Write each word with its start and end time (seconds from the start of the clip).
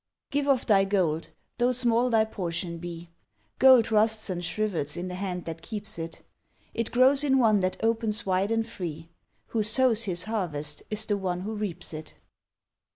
Give 0.31 0.47
of 0.47 0.65
thy 0.65 0.83
gold, 0.83 1.29
though 1.59 1.71
small 1.73 2.09
thy 2.09 2.25
portion 2.25 2.79
be. 2.79 3.11
Gold 3.59 3.91
rusts 3.91 4.31
and 4.31 4.43
shrivels 4.43 4.97
in 4.97 5.09
the 5.09 5.13
hand 5.13 5.45
that 5.45 5.61
keeps 5.61 5.99
it. 5.99 6.23
It 6.73 6.89
grows 6.91 7.23
in 7.23 7.37
one 7.37 7.57
that 7.59 7.77
opens 7.83 8.25
wide 8.25 8.49
and 8.49 8.65
free. 8.65 9.09
Who 9.49 9.61
sows 9.61 10.05
his 10.05 10.23
harvest 10.23 10.81
is 10.89 11.05
the 11.05 11.17
one 11.17 11.41
who 11.41 11.53
reaps 11.53 11.93
it. 11.93 12.15